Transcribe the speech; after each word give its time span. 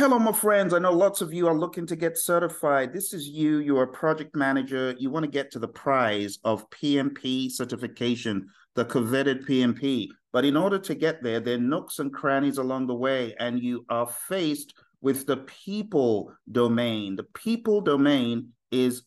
Hello, 0.00 0.18
my 0.18 0.32
friends. 0.32 0.72
I 0.72 0.78
know 0.78 0.92
lots 0.92 1.20
of 1.20 1.34
you 1.34 1.46
are 1.46 1.54
looking 1.54 1.84
to 1.88 1.94
get 1.94 2.16
certified. 2.16 2.90
This 2.90 3.12
is 3.12 3.28
you. 3.28 3.58
You're 3.58 3.82
a 3.82 3.92
project 3.92 4.34
manager. 4.34 4.94
You 4.98 5.10
want 5.10 5.24
to 5.24 5.30
get 5.30 5.50
to 5.50 5.58
the 5.58 5.68
prize 5.68 6.38
of 6.42 6.70
PMP 6.70 7.50
certification, 7.50 8.48
the 8.74 8.86
coveted 8.86 9.46
PMP. 9.46 10.08
But 10.32 10.46
in 10.46 10.56
order 10.56 10.78
to 10.78 10.94
get 10.94 11.22
there, 11.22 11.38
there 11.38 11.56
are 11.56 11.60
nooks 11.60 11.98
and 11.98 12.10
crannies 12.10 12.56
along 12.56 12.86
the 12.86 12.94
way, 12.94 13.34
and 13.38 13.62
you 13.62 13.84
are 13.90 14.06
faced 14.06 14.72
with 15.02 15.26
the 15.26 15.36
people 15.36 16.32
domain. 16.50 17.14
The 17.14 17.26
people 17.34 17.82
domain 17.82 18.54
is 18.70 19.02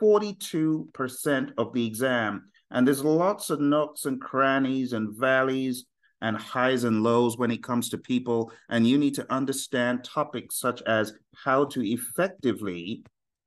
42% 0.00 1.52
of 1.58 1.72
the 1.72 1.84
exam. 1.84 2.52
And 2.70 2.86
there's 2.86 3.02
lots 3.02 3.50
of 3.50 3.58
nooks 3.58 4.04
and 4.04 4.20
crannies 4.20 4.92
and 4.92 5.12
valleys 5.12 5.86
and 6.26 6.36
highs 6.36 6.82
and 6.82 7.04
lows 7.04 7.38
when 7.38 7.52
it 7.52 7.62
comes 7.62 7.88
to 7.88 7.96
people. 7.98 8.50
And 8.68 8.84
you 8.84 8.98
need 8.98 9.14
to 9.14 9.32
understand 9.32 10.02
topics 10.02 10.58
such 10.58 10.82
as 10.82 11.12
how 11.36 11.66
to 11.66 11.88
effectively 11.88 13.04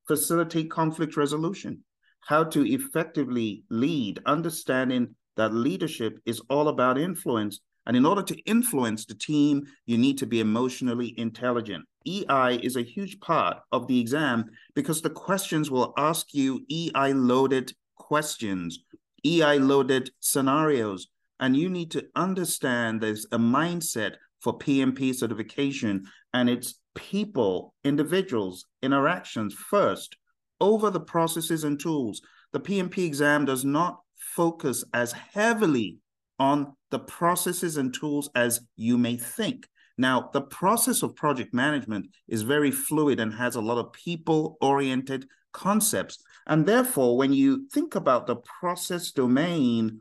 facilitate 0.07 0.71
conflict 0.71 1.17
resolution, 1.17 1.83
how 2.21 2.45
to 2.45 2.65
effectively 2.65 3.63
lead, 3.69 4.21
understanding 4.25 5.13
that 5.35 5.53
leadership 5.53 6.19
is 6.25 6.41
all 6.49 6.69
about 6.69 6.97
influence. 6.97 7.59
And 7.85 7.97
in 7.97 8.05
order 8.05 8.23
to 8.23 8.37
influence 8.45 9.05
the 9.05 9.15
team, 9.15 9.65
you 9.85 9.97
need 9.97 10.17
to 10.19 10.25
be 10.25 10.39
emotionally 10.39 11.13
intelligent. 11.19 11.83
EI 12.07 12.59
is 12.63 12.77
a 12.77 12.81
huge 12.81 13.19
part 13.19 13.57
of 13.73 13.87
the 13.87 13.99
exam 13.99 14.45
because 14.73 15.01
the 15.01 15.09
questions 15.09 15.69
will 15.69 15.93
ask 15.97 16.33
you 16.33 16.65
EI 16.71 17.11
loaded 17.11 17.73
questions, 17.97 18.79
EI 19.25 19.57
loaded 19.57 20.11
scenarios 20.21 21.09
and 21.39 21.55
you 21.55 21.69
need 21.69 21.91
to 21.91 22.05
understand 22.15 23.01
there's 23.01 23.25
a 23.31 23.37
mindset 23.37 24.15
for 24.41 24.57
PMP 24.57 25.13
certification 25.13 26.05
and 26.33 26.49
it's 26.49 26.79
people, 26.95 27.73
individuals, 27.83 28.65
interactions 28.81 29.53
first 29.53 30.17
over 30.61 30.89
the 30.89 30.99
processes 30.99 31.63
and 31.63 31.79
tools. 31.79 32.21
The 32.51 32.59
PMP 32.59 33.05
exam 33.05 33.45
does 33.45 33.63
not 33.63 33.99
focus 34.17 34.83
as 34.93 35.11
heavily 35.11 35.97
on 36.39 36.73
the 36.91 36.99
processes 36.99 37.77
and 37.77 37.93
tools 37.93 38.29
as 38.35 38.61
you 38.75 38.97
may 38.97 39.17
think. 39.17 39.67
Now, 39.97 40.29
the 40.31 40.41
process 40.41 41.03
of 41.03 41.15
project 41.15 41.53
management 41.53 42.07
is 42.27 42.41
very 42.41 42.71
fluid 42.71 43.19
and 43.19 43.33
has 43.33 43.55
a 43.55 43.61
lot 43.61 43.77
of 43.77 43.91
people 43.91 44.57
oriented 44.61 45.25
concepts. 45.51 46.23
And 46.47 46.65
therefore, 46.65 47.17
when 47.17 47.33
you 47.33 47.67
think 47.73 47.95
about 47.95 48.25
the 48.25 48.37
process 48.37 49.11
domain 49.11 49.99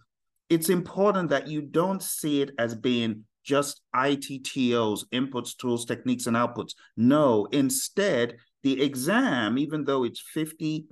it's 0.49 0.69
important 0.69 1.31
that 1.31 1.49
you 1.49 1.63
don't 1.63 2.03
see 2.03 2.43
it 2.43 2.53
as 2.59 2.75
being 2.75 3.25
just 3.45 3.81
ITTOs, 3.95 5.05
inputs, 5.13 5.57
tools, 5.57 5.85
techniques, 5.85 6.27
and 6.27 6.37
outputs. 6.37 6.75
No, 6.97 7.47
instead, 7.53 8.37
the 8.63 8.83
exam, 8.83 9.59
even 9.59 9.85
though 9.85 10.05
it's 10.05 10.23
50% 10.37 10.85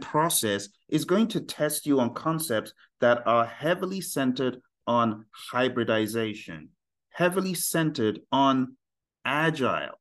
process, 0.00 0.68
is 0.88 1.04
going 1.04 1.28
to 1.28 1.40
test 1.40 1.86
you 1.86 2.00
on 2.00 2.14
concepts 2.14 2.72
that 3.00 3.26
are 3.26 3.44
heavily 3.44 4.00
centered 4.00 4.58
on 4.86 5.26
hybridization, 5.32 6.70
heavily 7.10 7.54
centered 7.54 8.20
on 8.32 8.76
agile, 9.24 10.00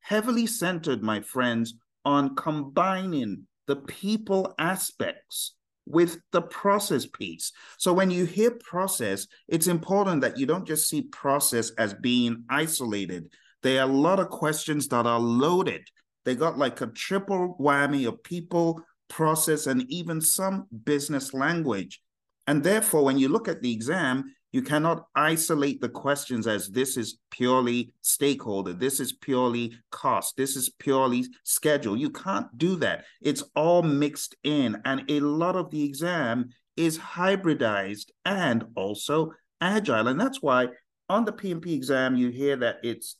heavily 0.00 0.46
centered, 0.46 1.02
my 1.02 1.20
friends, 1.20 1.74
on 2.04 2.34
combining 2.34 3.46
the 3.66 3.76
people 3.76 4.54
aspects 4.58 5.54
with 5.86 6.18
the 6.32 6.42
process 6.42 7.06
piece. 7.06 7.52
So 7.78 7.92
when 7.92 8.10
you 8.10 8.24
hear 8.24 8.50
process, 8.52 9.26
it's 9.48 9.66
important 9.66 10.22
that 10.22 10.38
you 10.38 10.46
don't 10.46 10.66
just 10.66 10.88
see 10.88 11.02
process 11.02 11.70
as 11.78 11.94
being 11.94 12.44
isolated. 12.48 13.32
There 13.62 13.80
are 13.80 13.88
a 13.88 13.92
lot 13.92 14.20
of 14.20 14.28
questions 14.28 14.88
that 14.88 15.06
are 15.06 15.20
loaded. 15.20 15.82
They 16.24 16.34
got 16.34 16.58
like 16.58 16.80
a 16.80 16.86
triple 16.86 17.56
whammy 17.60 18.06
of 18.08 18.22
people, 18.22 18.80
process, 19.08 19.66
and 19.66 19.84
even 19.90 20.20
some 20.20 20.66
business 20.84 21.34
language. 21.34 22.00
And 22.46 22.62
therefore, 22.62 23.04
when 23.04 23.18
you 23.18 23.28
look 23.28 23.48
at 23.48 23.62
the 23.62 23.72
exam, 23.72 24.34
you 24.54 24.62
cannot 24.62 25.06
isolate 25.16 25.80
the 25.80 25.88
questions 25.88 26.46
as 26.46 26.68
this 26.68 26.96
is 26.96 27.18
purely 27.32 27.92
stakeholder, 28.02 28.72
this 28.72 29.00
is 29.00 29.12
purely 29.12 29.76
cost, 29.90 30.36
this 30.36 30.54
is 30.54 30.68
purely 30.68 31.26
schedule. 31.42 31.96
You 31.96 32.10
can't 32.10 32.46
do 32.56 32.76
that. 32.76 33.04
It's 33.20 33.42
all 33.56 33.82
mixed 33.82 34.36
in. 34.44 34.80
And 34.84 35.10
a 35.10 35.18
lot 35.18 35.56
of 35.56 35.72
the 35.72 35.82
exam 35.82 36.50
is 36.76 36.96
hybridized 36.96 38.12
and 38.24 38.66
also 38.76 39.32
agile. 39.60 40.06
And 40.06 40.20
that's 40.20 40.40
why 40.40 40.68
on 41.08 41.24
the 41.24 41.32
PMP 41.32 41.72
exam, 41.72 42.14
you 42.14 42.28
hear 42.28 42.54
that 42.54 42.76
it's 42.84 43.16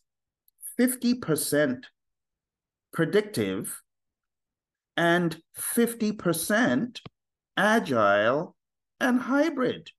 50% 0.78 1.82
predictive 2.92 3.82
and 4.96 5.36
50% 5.58 7.00
agile 7.56 8.54
and 9.00 9.18
hybrid 9.18 9.90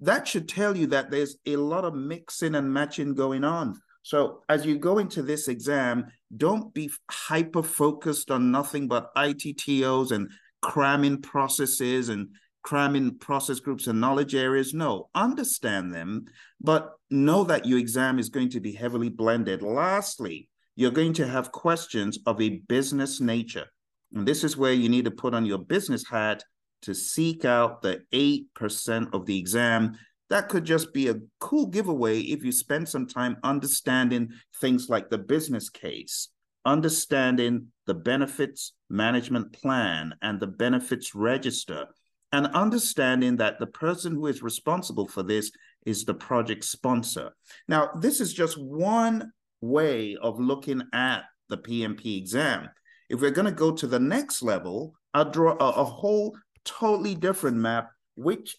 that 0.00 0.28
should 0.28 0.48
tell 0.48 0.76
you 0.76 0.88
that 0.88 1.10
there's 1.10 1.36
a 1.46 1.56
lot 1.56 1.84
of 1.84 1.94
mixing 1.94 2.54
and 2.54 2.72
matching 2.72 3.14
going 3.14 3.44
on. 3.44 3.80
So 4.02 4.42
as 4.48 4.64
you 4.64 4.78
go 4.78 4.98
into 4.98 5.22
this 5.22 5.48
exam, 5.48 6.06
don't 6.36 6.72
be 6.72 6.90
hyper 7.10 7.62
focused 7.62 8.30
on 8.30 8.52
nothing 8.52 8.86
but 8.86 9.14
ITTOs 9.16 10.12
and 10.12 10.30
cramming 10.62 11.22
processes 11.22 12.08
and 12.08 12.28
cramming 12.62 13.18
process 13.18 13.58
groups 13.60 13.86
and 13.86 14.00
knowledge 14.00 14.34
areas. 14.34 14.74
No, 14.74 15.08
understand 15.14 15.92
them, 15.92 16.26
but 16.60 16.92
know 17.10 17.44
that 17.44 17.66
your 17.66 17.78
exam 17.78 18.18
is 18.18 18.28
going 18.28 18.50
to 18.50 18.60
be 18.60 18.72
heavily 18.72 19.08
blended. 19.08 19.62
Lastly, 19.62 20.48
you're 20.74 20.90
going 20.90 21.14
to 21.14 21.26
have 21.26 21.52
questions 21.52 22.18
of 22.26 22.40
a 22.40 22.60
business 22.68 23.20
nature. 23.20 23.66
And 24.14 24.26
this 24.26 24.44
is 24.44 24.56
where 24.56 24.72
you 24.72 24.88
need 24.88 25.06
to 25.06 25.10
put 25.10 25.34
on 25.34 25.46
your 25.46 25.58
business 25.58 26.06
hat 26.08 26.44
to 26.82 26.94
seek 26.94 27.44
out 27.44 27.82
the 27.82 28.02
8% 28.12 29.14
of 29.14 29.26
the 29.26 29.38
exam. 29.38 29.96
That 30.30 30.48
could 30.48 30.64
just 30.64 30.92
be 30.92 31.08
a 31.08 31.20
cool 31.40 31.66
giveaway 31.66 32.20
if 32.20 32.44
you 32.44 32.52
spend 32.52 32.88
some 32.88 33.06
time 33.06 33.36
understanding 33.42 34.30
things 34.60 34.88
like 34.88 35.08
the 35.08 35.18
business 35.18 35.68
case, 35.68 36.28
understanding 36.64 37.68
the 37.86 37.94
benefits 37.94 38.72
management 38.90 39.52
plan 39.52 40.14
and 40.22 40.40
the 40.40 40.46
benefits 40.46 41.14
register, 41.14 41.86
and 42.32 42.46
understanding 42.48 43.36
that 43.36 43.58
the 43.58 43.66
person 43.66 44.14
who 44.14 44.26
is 44.26 44.42
responsible 44.42 45.06
for 45.06 45.22
this 45.22 45.50
is 45.86 46.04
the 46.04 46.14
project 46.14 46.64
sponsor. 46.64 47.30
Now, 47.68 47.90
this 48.00 48.20
is 48.20 48.34
just 48.34 48.58
one 48.60 49.30
way 49.60 50.16
of 50.20 50.40
looking 50.40 50.82
at 50.92 51.22
the 51.48 51.56
PMP 51.56 52.18
exam. 52.18 52.68
If 53.08 53.20
we're 53.20 53.30
going 53.30 53.46
to 53.46 53.52
go 53.52 53.70
to 53.72 53.86
the 53.86 54.00
next 54.00 54.42
level, 54.42 54.94
I'll 55.14 55.30
draw 55.30 55.52
a, 55.52 55.80
a 55.80 55.84
whole 55.84 56.36
totally 56.66 57.14
different 57.14 57.56
map, 57.56 57.90
which 58.16 58.56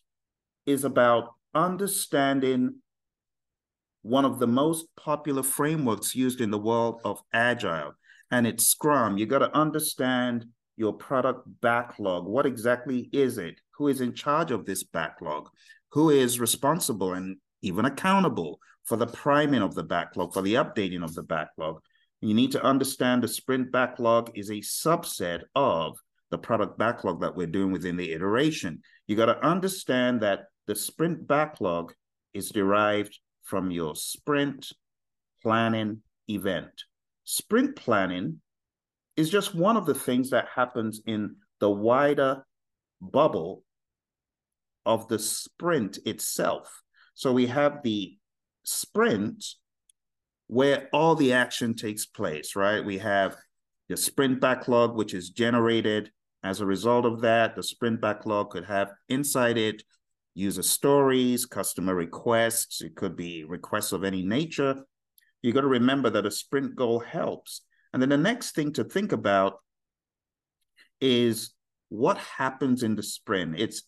is 0.65 0.83
about 0.83 1.36
understanding 1.54 2.75
one 4.01 4.25
of 4.25 4.39
the 4.39 4.48
most 4.48 4.88
popular 4.95 5.44
frameworks 5.44 6.15
used 6.15 6.42
in 6.42 6.50
the 6.50 6.57
world 6.57 7.01
of 7.04 7.21
agile 7.33 7.94
and 8.31 8.48
it's 8.48 8.68
scrum. 8.68 9.18
You 9.18 9.25
got 9.25 9.39
to 9.39 9.56
understand 9.56 10.45
your 10.75 10.94
product 10.94 11.48
backlog. 11.62 12.25
What 12.25 12.45
exactly 12.45 13.09
is 13.12 13.38
it? 13.38 13.59
Who 13.77 13.88
is 13.88 14.01
in 14.01 14.13
charge 14.13 14.51
of 14.51 14.65
this 14.65 14.83
backlog? 14.83 15.50
Who 15.92 16.10
is 16.10 16.39
responsible 16.39 17.13
and 17.13 17.38
even 17.62 17.86
accountable 17.86 18.60
for 18.88 18.95
the 18.95 19.07
priming 19.07 19.62
of 19.62 19.75
the 19.75 19.83
backlog, 19.83 20.33
for 20.33 20.42
the 20.42 20.53
updating 20.56 21.03
of 21.03 21.13
the 21.13 21.24
backlog. 21.24 21.81
You 22.21 22.33
need 22.33 22.53
to 22.53 22.63
understand 22.63 23.21
the 23.21 23.27
sprint 23.27 23.71
backlog 23.71 24.31
is 24.36 24.50
a 24.50 24.56
subset 24.56 25.44
of 25.56 25.98
the 26.29 26.38
product 26.38 26.77
backlog 26.77 27.21
that 27.21 27.35
we're 27.35 27.47
doing 27.47 27.71
within 27.71 27.97
the 27.97 28.12
iteration. 28.12 28.81
You 29.07 29.15
got 29.15 29.27
to 29.27 29.45
understand 29.45 30.21
that 30.21 30.45
the 30.65 30.75
sprint 30.75 31.27
backlog 31.27 31.94
is 32.33 32.50
derived 32.50 33.18
from 33.44 33.71
your 33.71 33.95
sprint 33.95 34.71
planning 35.41 36.01
event. 36.29 36.83
Sprint 37.24 37.75
planning 37.75 38.41
is 39.15 39.29
just 39.29 39.56
one 39.56 39.77
of 39.77 39.85
the 39.85 39.95
things 39.95 40.29
that 40.31 40.47
happens 40.53 41.01
in 41.06 41.35
the 41.59 41.69
wider 41.69 42.45
bubble 43.01 43.63
of 44.85 45.07
the 45.07 45.19
sprint 45.19 46.00
itself. 46.06 46.81
So 47.13 47.31
we 47.31 47.47
have 47.47 47.81
the 47.83 48.18
sprint 48.63 49.44
where 50.47 50.88
all 50.94 51.15
the 51.15 51.33
action 51.33 51.74
takes 51.74 52.06
place, 52.06 52.56
right? 52.56 52.83
We 52.83 53.00
have 53.00 53.35
the 53.89 53.97
sprint 53.97 54.39
backlog, 54.39 54.95
which 54.95 55.13
is 55.13 55.29
generated 55.29 56.12
as 56.44 56.62
a 56.62 56.66
result 56.66 57.06
of 57.06 57.22
that. 57.22 57.56
The 57.56 57.63
sprint 57.63 58.01
backlog 58.01 58.51
could 58.51 58.66
have 58.66 58.92
inside 59.10 59.57
it 59.57 59.84
user 60.34 60.62
stories, 60.62 61.45
customer 61.45 61.95
requests. 61.95 62.81
It 62.81 62.95
could 62.95 63.16
be 63.16 63.44
requests 63.44 63.92
of 63.92 64.04
any 64.04 64.22
nature. 64.22 64.75
You 65.42 65.51
got 65.51 65.62
to 65.62 65.68
remember 65.68 66.12
that 66.12 66.28
a 66.28 66.31
sprint 66.31 66.75
goal 66.75 67.00
helps. 67.00 67.62
And 67.92 68.01
then 68.01 68.10
the 68.10 68.18
next 68.18 68.54
thing 68.54 68.72
to 68.74 68.84
think 68.84 69.12
about 69.12 69.56
is 71.01 71.56
what 71.89 72.18
happens 72.18 72.84
in 72.84 72.95
the 72.95 73.04
sprint. 73.04 73.60
It's 73.60 73.84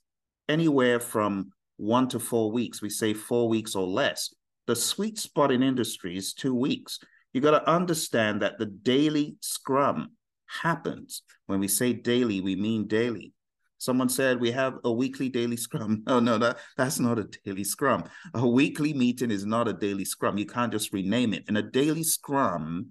anywhere 0.48 1.00
from 1.00 1.52
one 1.78 2.08
to 2.10 2.20
four 2.20 2.52
weeks. 2.52 2.82
We 2.82 2.90
say 2.90 3.14
four 3.14 3.48
weeks 3.48 3.76
or 3.76 3.86
less. 3.86 4.34
The 4.66 4.76
sweet 4.76 5.20
spot 5.20 5.52
in 5.52 5.62
industry 5.62 6.18
is 6.18 6.34
two 6.34 6.56
weeks. 6.56 7.00
You 7.34 7.42
got 7.42 7.52
to 7.52 7.70
understand 7.70 8.42
that 8.42 8.58
the 8.58 8.66
daily 8.66 9.36
scrum 9.42 10.14
happens. 10.62 11.22
When 11.46 11.60
we 11.60 11.68
say 11.68 11.94
daily, 11.94 12.42
we 12.42 12.56
mean 12.56 12.88
daily. 12.88 13.34
Someone 13.78 14.10
said 14.10 14.42
we 14.42 14.52
have 14.52 14.76
a 14.84 14.92
weekly 14.92 15.30
daily 15.30 15.56
scrum. 15.56 16.04
Oh 16.08 16.20
no, 16.20 16.38
that, 16.38 16.58
that's 16.76 17.00
not 17.00 17.18
a 17.18 17.30
daily 17.46 17.64
scrum. 17.64 18.04
A 18.34 18.48
weekly 18.48 18.94
meeting 18.94 19.32
is 19.32 19.46
not 19.46 19.68
a 19.68 19.74
daily 19.74 20.06
scrum. 20.06 20.38
You 20.38 20.46
can't 20.46 20.72
just 20.72 20.92
rename 20.92 21.34
it. 21.34 21.46
In 21.48 21.58
a 21.58 21.62
daily 21.62 22.04
scrum, 22.04 22.90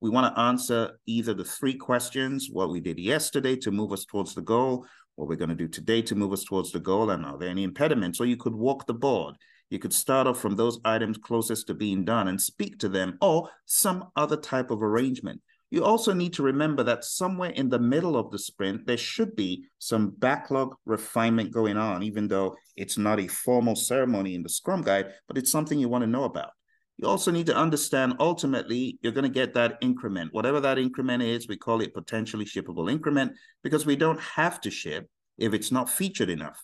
we 0.00 0.10
want 0.10 0.34
to 0.34 0.40
answer 0.40 0.98
either 1.06 1.32
the 1.32 1.44
three 1.44 1.74
questions, 1.74 2.48
what 2.52 2.70
we 2.70 2.80
did 2.80 2.98
yesterday 2.98 3.56
to 3.56 3.70
move 3.70 3.92
us 3.92 4.04
towards 4.04 4.34
the 4.34 4.42
goal, 4.42 4.86
what 5.14 5.26
we're 5.26 5.36
going 5.36 5.48
to 5.48 5.54
do 5.54 5.68
today 5.68 6.02
to 6.02 6.14
move 6.14 6.32
us 6.32 6.44
towards 6.44 6.70
the 6.70 6.80
goal, 6.80 7.10
and 7.10 7.24
are 7.24 7.38
there 7.38 7.48
any 7.48 7.64
impediments? 7.64 8.20
Or 8.20 8.26
you 8.26 8.36
could 8.36 8.54
walk 8.54 8.86
the 8.86 8.94
board. 8.94 9.36
You 9.70 9.78
could 9.78 9.92
start 9.92 10.26
off 10.26 10.38
from 10.38 10.54
those 10.54 10.78
items 10.84 11.18
closest 11.18 11.66
to 11.66 11.74
being 11.74 12.04
done 12.04 12.28
and 12.28 12.40
speak 12.40 12.78
to 12.80 12.88
them, 12.90 13.16
or 13.22 13.48
some 13.64 14.04
other 14.16 14.36
type 14.36 14.70
of 14.70 14.82
arrangement. 14.82 15.40
You 15.70 15.84
also 15.84 16.12
need 16.12 16.32
to 16.34 16.44
remember 16.44 16.84
that 16.84 17.04
somewhere 17.04 17.50
in 17.50 17.68
the 17.68 17.78
middle 17.78 18.16
of 18.16 18.30
the 18.30 18.38
sprint, 18.38 18.86
there 18.86 18.96
should 18.96 19.34
be 19.34 19.64
some 19.78 20.10
backlog 20.10 20.74
refinement 20.84 21.52
going 21.52 21.76
on, 21.76 22.02
even 22.04 22.28
though 22.28 22.56
it's 22.76 22.96
not 22.96 23.18
a 23.18 23.26
formal 23.26 23.74
ceremony 23.74 24.34
in 24.34 24.42
the 24.42 24.48
Scrum 24.48 24.82
Guide, 24.82 25.12
but 25.26 25.36
it's 25.36 25.50
something 25.50 25.78
you 25.78 25.88
want 25.88 26.02
to 26.02 26.10
know 26.10 26.24
about. 26.24 26.50
You 26.98 27.08
also 27.08 27.30
need 27.30 27.46
to 27.46 27.56
understand 27.56 28.14
ultimately 28.20 28.98
you're 29.02 29.12
going 29.12 29.24
to 29.24 29.28
get 29.28 29.54
that 29.54 29.76
increment. 29.82 30.32
Whatever 30.32 30.60
that 30.60 30.78
increment 30.78 31.22
is, 31.22 31.48
we 31.48 31.56
call 31.56 31.80
it 31.80 31.92
potentially 31.92 32.44
shippable 32.44 32.90
increment 32.90 33.32
because 33.62 33.84
we 33.84 33.96
don't 33.96 34.20
have 34.20 34.60
to 34.62 34.70
ship 34.70 35.10
if 35.36 35.52
it's 35.52 35.72
not 35.72 35.90
featured 35.90 36.30
enough. 36.30 36.62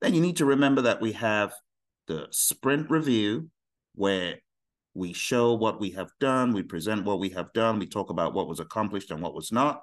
Then 0.00 0.14
you 0.14 0.20
need 0.20 0.36
to 0.36 0.46
remember 0.46 0.82
that 0.82 1.00
we 1.00 1.12
have 1.12 1.52
the 2.06 2.28
sprint 2.30 2.90
review 2.90 3.50
where 3.94 4.36
we 4.94 5.12
show 5.12 5.54
what 5.54 5.80
we 5.80 5.90
have 5.90 6.10
done, 6.20 6.52
we 6.52 6.62
present 6.62 7.04
what 7.04 7.18
we 7.18 7.28
have 7.30 7.52
done, 7.52 7.78
we 7.78 7.86
talk 7.86 8.10
about 8.10 8.32
what 8.32 8.48
was 8.48 8.60
accomplished 8.60 9.10
and 9.10 9.20
what 9.20 9.34
was 9.34 9.52
not. 9.52 9.82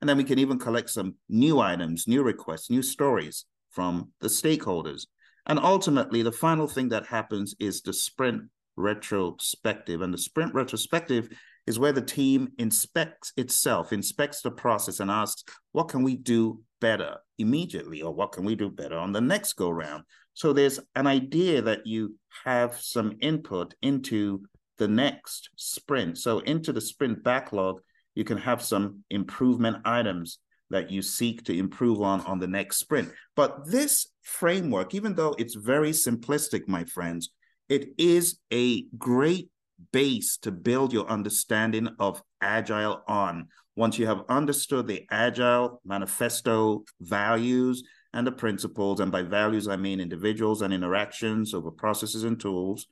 And 0.00 0.08
then 0.08 0.16
we 0.16 0.24
can 0.24 0.38
even 0.38 0.58
collect 0.58 0.90
some 0.90 1.16
new 1.28 1.60
items, 1.60 2.08
new 2.08 2.22
requests, 2.22 2.70
new 2.70 2.82
stories 2.82 3.44
from 3.70 4.10
the 4.20 4.28
stakeholders. 4.28 5.06
And 5.46 5.58
ultimately, 5.58 6.22
the 6.22 6.32
final 6.32 6.68
thing 6.68 6.88
that 6.90 7.06
happens 7.06 7.54
is 7.58 7.82
the 7.82 7.92
sprint 7.92 8.42
retrospective. 8.76 10.00
And 10.00 10.14
the 10.14 10.18
sprint 10.18 10.54
retrospective 10.54 11.28
is 11.66 11.78
where 11.78 11.92
the 11.92 12.02
team 12.02 12.48
inspects 12.58 13.32
itself, 13.36 13.92
inspects 13.92 14.42
the 14.42 14.50
process, 14.50 15.00
and 15.00 15.10
asks, 15.10 15.44
what 15.72 15.88
can 15.88 16.02
we 16.02 16.16
do 16.16 16.60
better 16.80 17.16
immediately, 17.38 18.02
or 18.02 18.12
what 18.12 18.32
can 18.32 18.44
we 18.44 18.54
do 18.54 18.70
better 18.70 18.98
on 18.98 19.12
the 19.12 19.20
next 19.20 19.52
go 19.54 19.70
round? 19.70 20.04
So 20.34 20.52
there's 20.52 20.80
an 20.96 21.06
idea 21.06 21.62
that 21.62 21.86
you 21.86 22.16
have 22.44 22.80
some 22.80 23.16
input 23.20 23.74
into 23.82 24.42
the 24.82 24.88
next 24.88 25.48
sprint. 25.54 26.18
So 26.18 26.40
into 26.40 26.72
the 26.72 26.80
sprint 26.80 27.22
backlog, 27.22 27.80
you 28.16 28.24
can 28.24 28.36
have 28.38 28.60
some 28.60 29.04
improvement 29.10 29.76
items 29.84 30.38
that 30.70 30.90
you 30.90 31.02
seek 31.02 31.44
to 31.44 31.56
improve 31.56 32.02
on 32.02 32.20
on 32.22 32.40
the 32.40 32.48
next 32.48 32.78
sprint. 32.78 33.12
But 33.36 33.70
this 33.70 34.08
framework, 34.22 34.92
even 34.92 35.14
though 35.14 35.36
it's 35.38 35.54
very 35.54 35.92
simplistic, 35.92 36.66
my 36.66 36.82
friends, 36.82 37.30
it 37.68 37.90
is 37.96 38.40
a 38.52 38.86
great 38.98 39.50
base 39.92 40.36
to 40.38 40.50
build 40.50 40.92
your 40.92 41.06
understanding 41.06 41.88
of 42.00 42.20
Agile 42.40 43.04
on. 43.06 43.46
Once 43.76 44.00
you 44.00 44.06
have 44.06 44.24
understood 44.28 44.88
the 44.88 45.06
Agile 45.12 45.80
manifesto 45.84 46.82
values 47.00 47.84
and 48.14 48.26
the 48.26 48.32
principles, 48.32 48.98
and 48.98 49.12
by 49.12 49.22
values, 49.22 49.68
I 49.68 49.76
mean 49.76 50.00
individuals 50.00 50.60
and 50.60 50.74
interactions 50.74 51.54
over 51.54 51.70
processes 51.70 52.24
and 52.24 52.40
tools, 52.40 52.88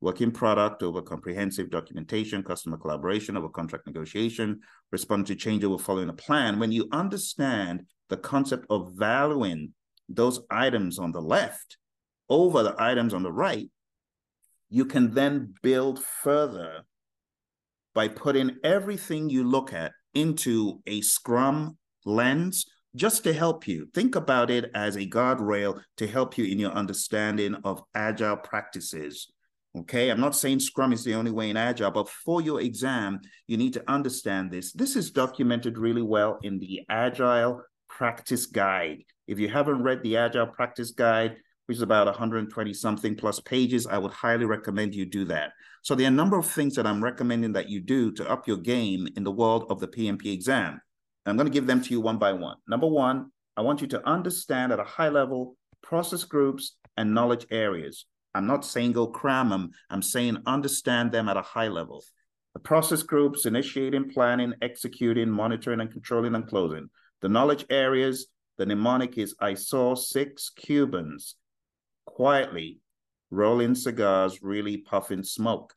working 0.00 0.30
product 0.30 0.82
over 0.82 1.02
comprehensive 1.02 1.70
documentation, 1.70 2.42
customer 2.42 2.76
collaboration 2.76 3.36
over 3.36 3.48
contract 3.48 3.86
negotiation, 3.86 4.60
respond 4.92 5.26
to 5.26 5.34
change 5.34 5.64
over 5.64 5.82
following 5.82 6.08
a 6.08 6.12
plan. 6.12 6.58
When 6.58 6.72
you 6.72 6.88
understand 6.92 7.84
the 8.08 8.16
concept 8.16 8.66
of 8.70 8.92
valuing 8.94 9.72
those 10.08 10.40
items 10.50 10.98
on 10.98 11.12
the 11.12 11.20
left 11.20 11.76
over 12.28 12.62
the 12.62 12.74
items 12.78 13.12
on 13.12 13.22
the 13.22 13.32
right, 13.32 13.68
you 14.70 14.84
can 14.84 15.14
then 15.14 15.54
build 15.62 16.02
further 16.02 16.84
by 17.94 18.06
putting 18.06 18.56
everything 18.62 19.30
you 19.30 19.44
look 19.44 19.72
at 19.72 19.92
into 20.14 20.80
a 20.86 21.00
Scrum 21.00 21.76
lens 22.04 22.66
just 22.94 23.24
to 23.24 23.32
help 23.32 23.66
you. 23.66 23.88
Think 23.94 24.14
about 24.14 24.50
it 24.50 24.70
as 24.74 24.96
a 24.96 25.06
guardrail 25.06 25.80
to 25.96 26.06
help 26.06 26.38
you 26.38 26.44
in 26.44 26.58
your 26.58 26.72
understanding 26.72 27.56
of 27.64 27.82
agile 27.94 28.36
practices. 28.36 29.30
Okay, 29.80 30.10
I'm 30.10 30.20
not 30.20 30.34
saying 30.34 30.58
Scrum 30.58 30.92
is 30.92 31.04
the 31.04 31.14
only 31.14 31.30
way 31.30 31.50
in 31.50 31.56
Agile, 31.56 31.92
but 31.92 32.08
for 32.08 32.40
your 32.40 32.60
exam, 32.60 33.20
you 33.46 33.56
need 33.56 33.74
to 33.74 33.84
understand 33.88 34.50
this. 34.50 34.72
This 34.72 34.96
is 34.96 35.12
documented 35.12 35.78
really 35.78 36.02
well 36.02 36.40
in 36.42 36.58
the 36.58 36.80
Agile 36.88 37.62
Practice 37.88 38.46
Guide. 38.46 39.04
If 39.28 39.38
you 39.38 39.48
haven't 39.48 39.84
read 39.84 40.02
the 40.02 40.16
Agile 40.16 40.48
Practice 40.48 40.90
Guide, 40.90 41.36
which 41.66 41.76
is 41.76 41.82
about 41.82 42.06
120 42.06 42.74
something 42.74 43.14
plus 43.14 43.38
pages, 43.38 43.86
I 43.86 43.98
would 43.98 44.10
highly 44.10 44.46
recommend 44.46 44.96
you 44.96 45.06
do 45.06 45.24
that. 45.26 45.52
So 45.82 45.94
there 45.94 46.06
are 46.06 46.08
a 46.08 46.10
number 46.10 46.38
of 46.38 46.46
things 46.46 46.74
that 46.74 46.86
I'm 46.86 47.04
recommending 47.04 47.52
that 47.52 47.68
you 47.68 47.80
do 47.80 48.10
to 48.12 48.28
up 48.28 48.48
your 48.48 48.56
game 48.56 49.06
in 49.14 49.22
the 49.22 49.30
world 49.30 49.66
of 49.70 49.78
the 49.78 49.88
PMP 49.88 50.32
exam. 50.32 50.80
I'm 51.24 51.36
going 51.36 51.46
to 51.46 51.52
give 51.52 51.66
them 51.66 51.82
to 51.82 51.90
you 51.90 52.00
one 52.00 52.18
by 52.18 52.32
one. 52.32 52.56
Number 52.66 52.88
one, 52.88 53.30
I 53.56 53.60
want 53.60 53.80
you 53.80 53.86
to 53.88 54.08
understand 54.08 54.72
at 54.72 54.80
a 54.80 54.84
high 54.84 55.10
level 55.10 55.56
process 55.82 56.24
groups 56.24 56.74
and 56.96 57.14
knowledge 57.14 57.46
areas. 57.52 58.06
I'm 58.34 58.46
not 58.46 58.64
saying 58.64 58.92
go 58.92 59.06
cram 59.06 59.48
them, 59.48 59.70
I'm 59.90 60.02
saying 60.02 60.38
understand 60.46 61.12
them 61.12 61.28
at 61.28 61.36
a 61.36 61.42
high 61.42 61.68
level. 61.68 62.04
The 62.54 62.60
process 62.60 63.02
groups, 63.02 63.46
initiating, 63.46 64.10
planning, 64.10 64.54
executing, 64.62 65.30
monitoring, 65.30 65.80
and 65.80 65.90
controlling 65.90 66.34
and 66.34 66.46
closing. 66.46 66.90
The 67.20 67.28
knowledge 67.28 67.64
areas, 67.70 68.26
the 68.56 68.66
mnemonic 68.66 69.18
is 69.18 69.34
I 69.40 69.54
saw 69.54 69.94
six 69.94 70.50
Cubans 70.50 71.36
quietly 72.04 72.80
rolling 73.30 73.74
cigars, 73.74 74.42
really 74.42 74.78
puffing 74.78 75.22
smoke. 75.22 75.74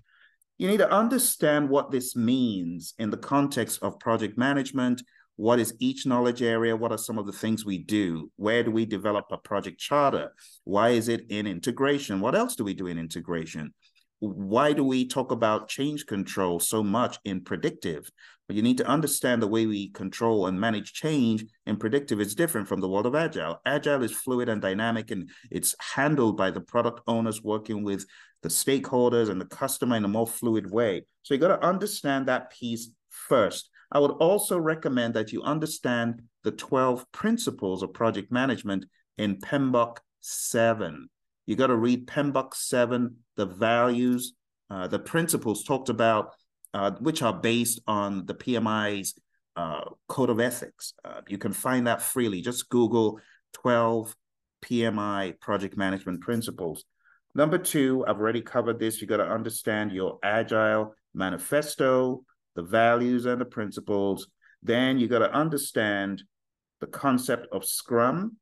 You 0.58 0.68
need 0.68 0.78
to 0.78 0.92
understand 0.92 1.70
what 1.70 1.92
this 1.92 2.16
means 2.16 2.94
in 3.00 3.10
the 3.10 3.18
context 3.18 3.82
of 3.82 4.00
project 4.00 4.38
management. 4.38 5.02
What 5.42 5.60
is 5.60 5.74
each 5.80 6.06
knowledge 6.06 6.44
area? 6.44 6.76
What 6.76 6.92
are 6.92 7.00
some 7.00 7.18
of 7.18 7.26
the 7.26 7.32
things 7.32 7.66
we 7.66 7.80
do? 7.80 8.30
Where 8.36 8.64
do 8.64 8.70
we 8.70 8.86
develop 8.86 9.26
a 9.32 9.38
project 9.38 9.80
charter? 9.80 10.34
Why 10.66 10.90
is 10.90 11.08
it 11.08 11.26
in 11.30 11.48
integration? 11.48 12.22
What 12.22 12.36
else 12.36 12.56
do 12.56 12.64
we 12.64 12.76
do 12.76 12.86
in 12.86 13.00
integration? 13.00 13.74
why 14.22 14.72
do 14.72 14.84
we 14.84 15.08
talk 15.08 15.32
about 15.32 15.68
change 15.68 16.06
control 16.06 16.60
so 16.60 16.84
much 16.84 17.18
in 17.26 17.42
predictive? 17.42 18.08
But 18.46 18.56
you 18.56 18.62
need 18.62 18.78
to 18.78 18.86
understand 18.86 19.42
the 19.42 19.48
way 19.48 19.66
we 19.66 19.90
control 19.90 20.46
and 20.46 20.62
manage 20.62 20.94
change 20.94 21.44
in 21.66 21.78
predictive 21.78 22.22
is 22.22 22.36
different 22.36 22.68
from 22.68 22.82
the 22.82 22.88
world 22.88 23.08
of 23.08 23.16
agile. 23.16 23.60
Agile 23.66 24.04
is 24.04 24.12
fluid 24.12 24.48
and 24.48 24.62
dynamic, 24.62 25.10
and 25.10 25.32
it's 25.50 25.74
handled 25.96 26.38
by 26.38 26.52
the 26.52 26.62
product 26.62 27.02
owners 27.08 27.42
working 27.42 27.84
with 27.84 28.06
the 28.44 28.50
stakeholders 28.50 29.30
and 29.30 29.42
the 29.42 29.46
customer 29.46 29.96
in 29.96 30.06
a 30.06 30.08
more 30.08 30.28
fluid 30.28 30.70
way. 30.70 31.02
So 31.24 31.34
you 31.34 31.40
got 31.40 31.60
to 31.60 31.68
understand 31.68 32.28
that 32.28 32.52
piece 32.52 32.92
first. 33.10 33.71
I 33.92 34.00
would 34.00 34.12
also 34.12 34.58
recommend 34.58 35.14
that 35.16 35.32
you 35.32 35.44
understand 35.44 36.22
the 36.44 36.52
12 36.52 37.12
principles 37.12 37.84
of 37.84 37.94
project 37.94 38.32
management 38.32 38.86
in 39.18 39.40
PMBOK 39.40 39.98
7. 40.22 41.10
You 41.46 41.56
got 41.56 41.68
to 41.68 41.76
read 41.76 42.08
PMBOK 42.08 42.56
7, 42.56 43.16
the 43.36 43.46
values, 43.46 44.34
uh, 44.70 44.88
the 44.88 45.00
principles 45.00 45.64
talked 45.64 45.90
about, 45.90 46.34
uh, 46.74 46.92
which 47.00 47.22
are 47.22 47.34
based 47.34 47.82
on 47.88 48.26
the 48.26 48.34
PMI's 48.34 49.16
uh, 49.58 49.82
code 50.08 50.30
of 50.30 50.40
ethics. 50.40 50.94
Uh, 51.04 51.22
you 51.28 51.38
can 51.38 51.52
find 51.52 51.88
that 51.88 52.02
freely. 52.02 52.42
Just 52.42 52.70
Google 52.70 53.20
12 53.54 54.16
PMI 54.64 55.38
project 55.42 55.76
management 55.76 56.22
principles. 56.22 56.86
Number 57.36 57.58
two, 57.58 58.06
I've 58.08 58.20
already 58.20 58.42
covered 58.42 58.80
this. 58.80 59.02
You 59.02 59.08
got 59.08 59.18
to 59.18 59.30
understand 59.30 59.92
your 59.92 60.20
agile 60.24 60.96
manifesto, 61.14 62.24
the 62.56 62.64
values 62.64 63.26
and 63.26 63.40
the 63.40 63.46
principles. 63.46 64.28
Then 64.64 65.00
you 65.00 65.08
got 65.08 65.20
to 65.20 65.34
understand 65.34 66.24
the 66.80 66.88
concept 66.88 67.48
of 67.52 67.66
Scrum. 67.66 68.38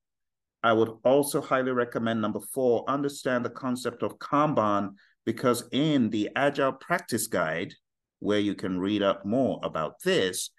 I 0.64 0.74
would 0.74 0.92
also 1.04 1.42
highly 1.42 1.72
recommend 1.72 2.22
number 2.22 2.40
four, 2.54 2.84
understand 2.90 3.46
the 3.46 3.50
concept 3.50 4.04
of 4.04 4.20
Kanban, 4.20 4.96
because 5.26 5.64
in 5.72 6.10
the 6.10 6.30
Agile 6.36 6.74
Practice 6.74 7.28
Guide, 7.28 7.74
where 8.20 8.40
you 8.40 8.56
can 8.56 8.80
read 8.80 9.02
up 9.02 9.26
more 9.26 9.60
about 9.64 10.02
this, 10.04 10.50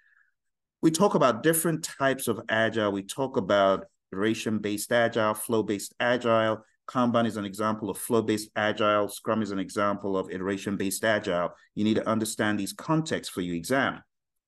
we 0.81 0.89
talk 0.89 1.13
about 1.13 1.43
different 1.43 1.83
types 1.83 2.27
of 2.27 2.41
Agile. 2.49 2.91
We 2.91 3.03
talk 3.03 3.37
about 3.37 3.85
iteration 4.11 4.57
based 4.57 4.91
Agile, 4.91 5.35
flow 5.35 5.61
based 5.61 5.93
Agile. 5.99 6.63
Kanban 6.91 7.25
is 7.25 7.37
an 7.37 7.45
example 7.45 7.89
of 7.89 7.97
flow 7.97 8.21
based 8.21 8.49
Agile. 8.55 9.07
Scrum 9.07 9.41
is 9.41 9.51
an 9.51 9.59
example 9.59 10.17
of 10.17 10.29
iteration 10.29 10.75
based 10.75 11.05
Agile. 11.05 11.53
You 11.73 11.83
need 11.83 11.95
to 11.95 12.07
understand 12.07 12.59
these 12.59 12.73
contexts 12.73 13.33
for 13.33 13.41
your 13.41 13.55
exam. 13.55 14.01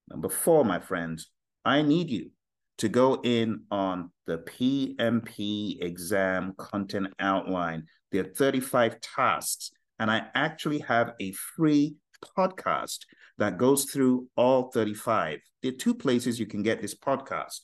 Number 0.10 0.30
four, 0.30 0.66
my 0.66 0.80
friends, 0.80 1.30
I 1.64 1.82
need 1.82 2.10
you 2.10 2.32
to 2.80 2.90
go 2.90 3.22
in 3.24 3.62
on 3.72 4.12
the 4.28 4.40
PMP 4.40 5.82
exam 5.82 6.54
content 6.58 7.08
outline. 7.20 7.86
There 8.12 8.26
are 8.26 8.34
35 8.34 9.00
tasks, 9.00 9.72
and 10.00 10.12
I 10.12 10.28
actually 10.36 10.80
have 10.80 11.14
a 11.22 11.32
free 11.56 11.96
podcast 12.38 13.00
that 13.38 13.58
goes 13.58 13.86
through 13.86 14.28
all 14.36 14.70
35. 14.72 15.40
There 15.62 15.72
are 15.72 15.76
two 15.76 15.96
places 15.96 16.40
you 16.40 16.46
can 16.46 16.62
get 16.62 16.82
this 16.82 16.96
podcast. 16.96 17.62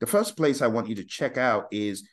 The 0.00 0.06
first 0.06 0.36
place 0.36 0.62
I 0.62 0.68
want 0.68 0.88
you 0.88 0.94
to 0.96 1.04
check 1.04 1.36
out 1.36 1.66
is 1.70 2.08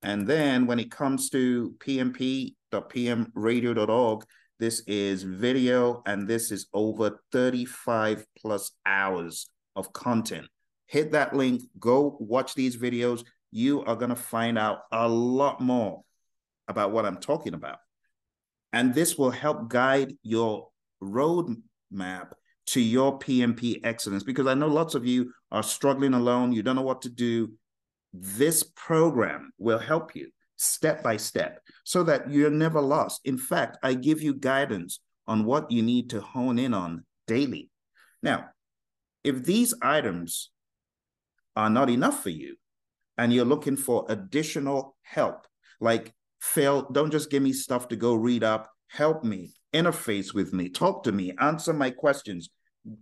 And 0.01 0.25
then 0.27 0.65
when 0.65 0.79
it 0.79 0.89
comes 0.91 1.29
to 1.31 1.75
pmp.pmradio.org, 1.79 4.24
this 4.57 4.79
is 4.88 5.24
video 5.24 6.01
and 6.05 6.25
this 6.27 6.50
is 6.51 6.67
over 6.74 7.19
35 7.31 8.25
plus 8.38 8.72
hours 8.86 9.50
of 9.75 9.94
content. 9.94 10.48
Hit 10.88 11.12
that 11.12 11.36
link, 11.36 11.62
go 11.79 12.17
watch 12.20 12.53
these 12.53 12.77
videos. 12.77 13.24
You 13.51 13.84
are 13.86 13.96
going 13.96 14.10
to 14.10 14.15
find 14.15 14.58
out 14.58 14.79
a 14.91 15.08
lot 15.08 15.62
more 15.62 16.03
about 16.67 16.91
what 16.91 17.05
I'm 17.05 17.17
talking 17.17 17.53
about. 17.53 17.77
And 18.74 18.94
this 18.94 19.17
will 19.17 19.32
help 19.32 19.70
guide 19.70 20.13
your 20.22 20.67
roadmap 21.01 22.32
to 22.67 22.82
your 22.82 23.20
PMP 23.20 23.79
excellence 23.84 24.24
because 24.24 24.48
I 24.48 24.53
know 24.53 24.67
lots 24.67 24.96
of 24.96 25.05
you 25.05 25.32
are 25.51 25.63
struggling 25.63 26.13
alone. 26.13 26.51
You 26.51 26.63
don't 26.63 26.75
know 26.75 26.82
what 26.82 27.01
to 27.03 27.10
do. 27.10 27.53
This 28.13 28.63
program 28.63 29.51
will 29.58 29.79
help 29.79 30.15
you 30.15 30.29
step 30.58 31.03
by 31.03 31.17
step 31.17 31.60
so 31.84 32.03
that 32.03 32.29
you're 32.29 32.50
never 32.50 32.82
lost. 32.82 33.22
In 33.25 33.38
fact, 33.38 33.77
I 33.84 33.94
give 33.94 34.22
you 34.22 34.34
guidance 34.34 35.00
on 35.27 35.46
what 35.46 35.72
you 35.72 35.82
need 35.82 36.10
to 36.12 36.22
hone 36.22 36.60
in 36.60 36.74
on 36.74 37.03
daily. 37.27 37.70
Now, 38.24 38.50
if 39.25 39.44
these 39.44 39.74
items 39.82 40.51
are 41.55 41.70
not 41.70 41.89
enough 41.89 42.22
for 42.22 42.29
you 42.29 42.55
and 43.17 43.34
you're 43.34 43.44
looking 43.44 43.75
for 43.75 44.05
additional 44.08 44.96
help, 45.01 45.48
like 45.82 46.13
Phil, 46.41 46.88
don't 46.91 47.12
just 47.12 47.32
give 47.32 47.41
me 47.41 47.51
stuff 47.51 47.88
to 47.88 47.96
go 47.96 48.13
read 48.13 48.44
up, 48.44 48.72
help 48.88 49.24
me, 49.24 49.53
interface 49.74 50.34
with 50.34 50.53
me, 50.53 50.70
talk 50.70 51.03
to 51.03 51.12
me, 51.12 51.34
answer 51.39 51.74
my 51.74 51.89
questions, 51.89 52.50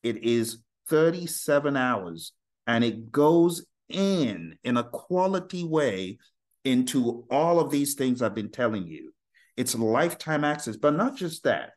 It 0.02 0.24
is 0.24 0.62
37 0.88 1.76
hours 1.76 2.32
and 2.66 2.82
it 2.82 3.12
goes 3.12 3.64
in 3.88 4.56
in 4.64 4.76
a 4.76 4.84
quality 4.84 5.64
way 5.64 6.18
into 6.64 7.24
all 7.30 7.60
of 7.60 7.70
these 7.70 7.94
things 7.94 8.20
I've 8.20 8.34
been 8.34 8.50
telling 8.50 8.86
you. 8.86 9.12
It's 9.56 9.74
lifetime 9.74 10.44
access, 10.44 10.76
but 10.76 10.94
not 10.94 11.16
just 11.16 11.44
that. 11.44 11.70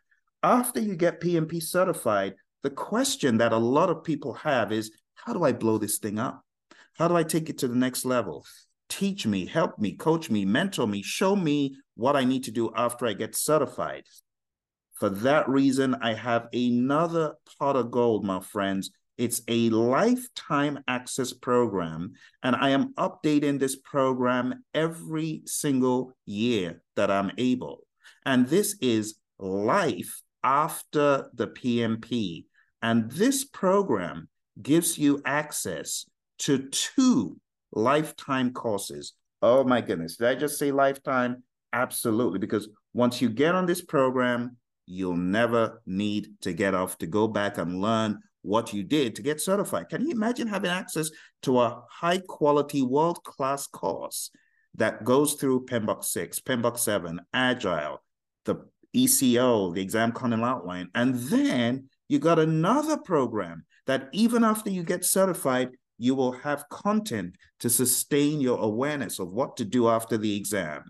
After 0.43 0.79
you 0.79 0.95
get 0.95 1.21
PMP 1.21 1.61
certified, 1.61 2.35
the 2.63 2.69
question 2.69 3.37
that 3.37 3.53
a 3.53 3.57
lot 3.57 3.89
of 3.89 4.03
people 4.03 4.33
have 4.33 4.71
is 4.71 4.91
how 5.15 5.33
do 5.33 5.43
I 5.43 5.51
blow 5.51 5.77
this 5.77 5.99
thing 5.99 6.19
up? 6.19 6.43
How 6.97 7.07
do 7.07 7.15
I 7.15 7.23
take 7.23 7.49
it 7.49 7.59
to 7.59 7.67
the 7.67 7.75
next 7.75 8.05
level? 8.05 8.45
teach 8.91 9.25
me, 9.25 9.45
help 9.45 9.79
me, 9.79 9.93
coach 9.93 10.29
me, 10.29 10.43
mentor 10.43 10.85
me, 10.85 11.01
show 11.01 11.35
me 11.35 11.77
what 11.95 12.15
I 12.15 12.25
need 12.25 12.43
to 12.43 12.51
do 12.51 12.71
after 12.75 13.07
I 13.07 13.13
get 13.13 13.35
certified. 13.35 14.03
For 14.95 15.09
that 15.09 15.49
reason, 15.49 15.95
I 15.95 16.13
have 16.13 16.49
another 16.53 17.35
pot 17.57 17.77
of 17.77 17.89
gold, 17.89 18.25
my 18.25 18.41
friends. 18.41 18.91
It's 19.21 19.43
a 19.47 19.69
lifetime 19.69 20.79
access 20.87 21.31
program, 21.31 22.13
and 22.41 22.55
I 22.55 22.71
am 22.71 22.95
updating 22.95 23.59
this 23.59 23.75
program 23.75 24.63
every 24.73 25.43
single 25.45 26.17
year 26.25 26.81
that 26.95 27.11
I'm 27.11 27.31
able. 27.37 27.85
And 28.25 28.47
this 28.47 28.77
is 28.81 29.19
life 29.37 30.23
after 30.43 31.29
the 31.35 31.45
PMP. 31.45 32.45
And 32.81 33.11
this 33.11 33.45
program 33.45 34.27
gives 34.59 34.97
you 34.97 35.21
access 35.23 36.07
to 36.39 36.67
two 36.69 37.39
lifetime 37.71 38.53
courses. 38.53 39.13
Oh 39.43 39.63
my 39.63 39.81
goodness. 39.81 40.17
Did 40.17 40.29
I 40.29 40.33
just 40.33 40.57
say 40.57 40.71
lifetime? 40.71 41.43
Absolutely. 41.73 42.39
Because 42.39 42.67
once 42.95 43.21
you 43.21 43.29
get 43.29 43.53
on 43.53 43.67
this 43.67 43.83
program, 43.83 44.57
you'll 44.87 45.15
never 45.15 45.83
need 45.85 46.41
to 46.41 46.53
get 46.53 46.73
off 46.73 46.97
to 46.97 47.05
go 47.05 47.27
back 47.27 47.59
and 47.59 47.79
learn 47.79 48.17
what 48.41 48.73
you 48.73 48.83
did 48.83 49.15
to 49.15 49.21
get 49.21 49.41
certified. 49.41 49.89
Can 49.89 50.01
you 50.01 50.11
imagine 50.11 50.47
having 50.47 50.71
access 50.71 51.09
to 51.43 51.59
a 51.59 51.83
high 51.89 52.19
quality, 52.19 52.81
world 52.81 53.23
class 53.23 53.67
course 53.67 54.31
that 54.75 55.03
goes 55.03 55.33
through 55.33 55.65
PMBOK 55.65 56.03
6, 56.03 56.39
PMBOK 56.39 56.77
7, 56.77 57.19
Agile, 57.33 58.03
the 58.45 58.65
ECO, 58.93 59.71
the 59.71 59.81
exam 59.81 60.11
content 60.11 60.43
outline, 60.43 60.89
and 60.95 61.15
then 61.15 61.89
you 62.07 62.19
got 62.19 62.39
another 62.39 62.97
program 62.97 63.65
that 63.87 64.09
even 64.11 64.43
after 64.43 64.69
you 64.69 64.83
get 64.83 65.05
certified, 65.05 65.69
you 65.97 66.15
will 66.15 66.31
have 66.31 66.67
content 66.69 67.35
to 67.59 67.69
sustain 67.69 68.41
your 68.41 68.59
awareness 68.59 69.19
of 69.19 69.29
what 69.29 69.57
to 69.57 69.65
do 69.65 69.87
after 69.87 70.17
the 70.17 70.35
exam. 70.35 70.83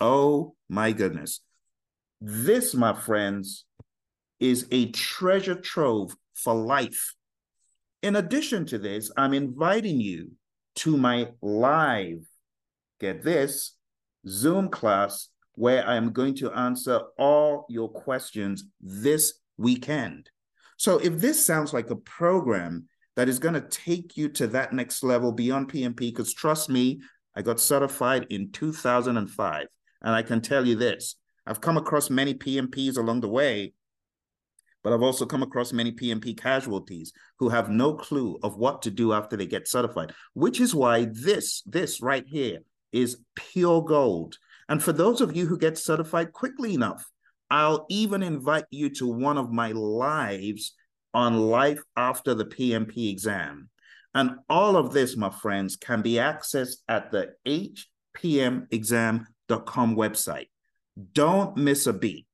Oh 0.00 0.54
my 0.68 0.92
goodness. 0.92 1.40
This, 2.20 2.74
my 2.74 2.94
friends, 2.94 3.64
is 4.40 4.66
a 4.70 4.90
treasure 4.90 5.54
trove 5.54 6.16
for 6.36 6.54
life. 6.54 7.14
In 8.02 8.16
addition 8.16 8.66
to 8.66 8.78
this, 8.78 9.10
I'm 9.16 9.34
inviting 9.34 10.00
you 10.00 10.32
to 10.76 10.96
my 10.96 11.28
live, 11.42 12.26
get 13.00 13.22
this, 13.22 13.72
Zoom 14.28 14.68
class 14.68 15.28
where 15.54 15.86
I'm 15.86 16.12
going 16.12 16.34
to 16.36 16.52
answer 16.52 17.00
all 17.18 17.64
your 17.68 17.88
questions 17.88 18.64
this 18.80 19.40
weekend. 19.56 20.30
So 20.76 20.98
if 20.98 21.18
this 21.18 21.44
sounds 21.44 21.72
like 21.72 21.90
a 21.90 21.96
program 21.96 22.88
that 23.16 23.28
is 23.28 23.38
going 23.38 23.54
to 23.54 23.62
take 23.62 24.16
you 24.16 24.28
to 24.30 24.46
that 24.48 24.74
next 24.74 25.02
level 25.02 25.32
beyond 25.32 25.72
PMP, 25.72 25.96
because 25.96 26.34
trust 26.34 26.68
me, 26.68 27.00
I 27.34 27.42
got 27.42 27.60
certified 27.60 28.26
in 28.28 28.52
2005. 28.52 29.66
And 30.02 30.14
I 30.14 30.22
can 30.22 30.40
tell 30.40 30.66
you 30.66 30.76
this 30.76 31.16
I've 31.46 31.60
come 31.60 31.76
across 31.76 32.10
many 32.10 32.34
PMPs 32.34 32.98
along 32.98 33.20
the 33.20 33.28
way, 33.28 33.72
but 34.86 34.92
I've 34.92 35.02
also 35.02 35.26
come 35.26 35.42
across 35.42 35.72
many 35.72 35.90
PMP 35.90 36.38
casualties 36.38 37.12
who 37.40 37.48
have 37.48 37.68
no 37.68 37.94
clue 37.94 38.38
of 38.44 38.56
what 38.56 38.82
to 38.82 38.90
do 38.92 39.12
after 39.12 39.36
they 39.36 39.46
get 39.46 39.66
certified, 39.66 40.12
which 40.34 40.60
is 40.60 40.76
why 40.76 41.08
this, 41.10 41.64
this 41.66 42.00
right 42.00 42.24
here 42.24 42.60
is 42.92 43.16
pure 43.34 43.82
gold. 43.82 44.38
And 44.68 44.80
for 44.80 44.92
those 44.92 45.20
of 45.20 45.34
you 45.34 45.46
who 45.46 45.58
get 45.58 45.76
certified 45.76 46.32
quickly 46.32 46.72
enough, 46.72 47.04
I'll 47.50 47.84
even 47.90 48.22
invite 48.22 48.66
you 48.70 48.88
to 48.90 49.08
one 49.08 49.38
of 49.38 49.50
my 49.50 49.72
lives 49.72 50.74
on 51.12 51.36
life 51.36 51.82
after 51.96 52.34
the 52.34 52.44
PMP 52.44 53.10
exam. 53.10 53.70
And 54.14 54.36
all 54.48 54.76
of 54.76 54.92
this, 54.92 55.16
my 55.16 55.30
friends, 55.30 55.74
can 55.74 56.00
be 56.00 56.12
accessed 56.12 56.76
at 56.86 57.10
the 57.10 57.32
hpmexam.com 57.44 59.26
website. 59.96 60.48
Don't 61.12 61.56
miss 61.56 61.88
a 61.88 61.92
beat. 61.92 62.25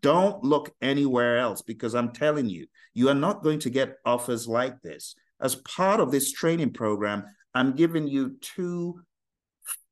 Don't 0.00 0.42
look 0.42 0.74
anywhere 0.80 1.38
else 1.38 1.60
because 1.60 1.94
I'm 1.94 2.12
telling 2.12 2.48
you, 2.48 2.66
you 2.94 3.08
are 3.08 3.14
not 3.14 3.42
going 3.42 3.58
to 3.60 3.70
get 3.70 3.98
offers 4.04 4.48
like 4.48 4.80
this. 4.80 5.14
As 5.40 5.56
part 5.56 6.00
of 6.00 6.10
this 6.10 6.32
training 6.32 6.72
program, 6.72 7.24
I'm 7.54 7.72
giving 7.76 8.08
you 8.08 8.36
two 8.40 9.02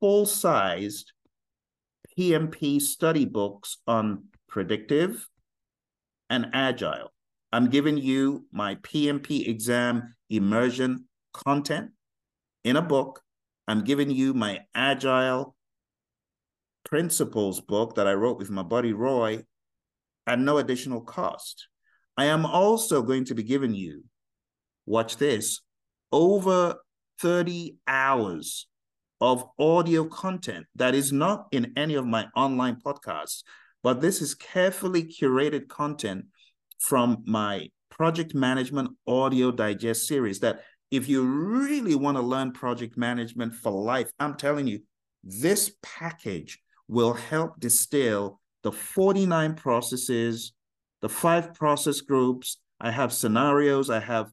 full 0.01 0.25
sized 0.25 1.13
PMP 2.19 2.81
study 2.81 3.25
books 3.25 3.79
on 3.87 4.25
predictive 4.49 5.29
and 6.31 6.49
agile. 6.53 7.13
I'm 7.53 7.69
giving 7.69 7.99
you 7.99 8.47
my 8.51 8.77
PMP 8.77 9.47
exam 9.47 10.15
immersion 10.31 11.05
content 11.35 11.91
in 12.65 12.77
a 12.77 12.83
book. 12.83 13.21
I'm 13.69 13.85
giving 13.85 14.11
you 14.11 14.33
my 14.33 14.61
agile 14.75 15.55
principles 16.85 17.61
book 17.61 17.95
that 17.97 18.07
I 18.07 18.15
wrote 18.15 18.39
with 18.39 18.51
my 18.51 18.63
buddy 18.63 18.93
Roy 18.93 19.45
at 20.27 20.39
no 20.39 20.59
additional 20.59 21.01
cost. 21.01 21.69
I 22.17 22.27
am 22.27 22.45
also 22.45 23.03
going 23.03 23.25
to 23.27 23.35
be 23.35 23.43
giving 23.43 23.75
you, 23.75 24.05
watch 24.87 25.17
this, 25.17 25.61
over 26.11 26.77
30 27.21 27.77
hours 27.87 28.67
of 29.21 29.45
audio 29.59 30.05
content 30.05 30.67
that 30.75 30.95
is 30.95 31.13
not 31.13 31.47
in 31.53 31.73
any 31.77 31.95
of 31.95 32.05
my 32.05 32.27
online 32.37 32.77
podcasts, 32.85 33.45
but 33.83 34.01
this 34.01 34.21
is 34.21 34.35
carefully 34.35 35.05
curated 35.05 35.69
content 35.69 36.27
from 36.81 37.23
my 37.25 37.69
project 37.91 38.35
management 38.35 38.91
audio 39.07 39.51
digest 39.53 40.07
series 40.09 40.41
that 40.41 40.63
if 40.91 41.09
you 41.09 41.23
really 41.23 41.95
want 41.95 42.17
to 42.17 42.23
learn 42.23 42.53
project 42.53 42.99
management 42.99 43.55
for 43.55 43.73
life, 43.73 44.11
I'm 44.19 44.35
telling 44.35 44.67
you, 44.67 44.81
this 45.25 45.75
package 45.83 46.61
will 46.89 47.15
help 47.15 47.59
distill 47.59 48.42
the 48.63 48.73
49 48.73 49.55
processes, 49.55 50.53
the 51.01 51.09
five 51.09 51.55
process 51.55 52.01
groups. 52.01 52.59
I 52.81 52.91
have 52.91 53.13
scenarios, 53.13 53.91
I 53.91 54.01
have 54.01 54.31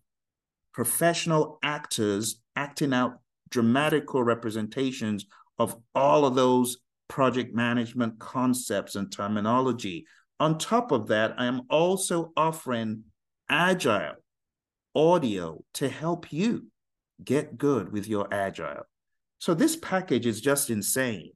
professional 0.73 1.59
actors 1.63 2.41
acting 2.55 2.93
out 2.93 3.19
dramatical 3.49 4.23
representations 4.23 5.25
of 5.57 5.75
all 5.93 6.25
of 6.25 6.35
those 6.35 6.77
project 7.07 7.53
management 7.53 8.19
concepts 8.19 8.95
and 8.95 9.11
terminology. 9.11 10.05
On 10.39 10.57
top 10.57 10.91
of 10.91 11.07
that, 11.07 11.35
I 11.37 11.45
am 11.45 11.63
also 11.69 12.31
offering 12.37 13.03
agile 13.49 14.15
audio 14.95 15.63
to 15.73 15.89
help 15.89 16.31
you 16.31 16.67
get 17.23 17.57
good 17.57 17.91
with 17.91 18.07
your 18.07 18.31
agile. 18.33 18.83
So 19.39 19.53
this 19.53 19.75
package 19.75 20.25
is 20.25 20.41
just 20.41 20.69
insane. 20.69 21.31